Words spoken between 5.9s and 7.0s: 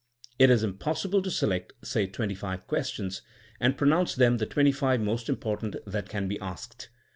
can be asked.